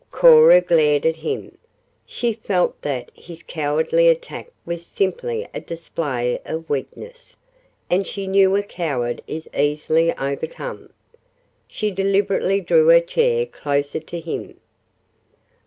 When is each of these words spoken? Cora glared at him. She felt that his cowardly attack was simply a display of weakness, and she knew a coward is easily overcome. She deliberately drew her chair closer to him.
Cora 0.09 0.61
glared 0.61 1.05
at 1.05 1.17
him. 1.17 1.59
She 2.07 2.33
felt 2.33 2.81
that 2.81 3.11
his 3.13 3.43
cowardly 3.43 4.07
attack 4.07 4.49
was 4.65 4.83
simply 4.83 5.47
a 5.53 5.61
display 5.61 6.41
of 6.43 6.67
weakness, 6.67 7.35
and 7.87 8.07
she 8.07 8.25
knew 8.25 8.55
a 8.55 8.63
coward 8.63 9.21
is 9.27 9.47
easily 9.55 10.11
overcome. 10.17 10.89
She 11.67 11.91
deliberately 11.91 12.61
drew 12.61 12.87
her 12.87 12.99
chair 12.99 13.45
closer 13.45 13.99
to 13.99 14.19
him. 14.19 14.59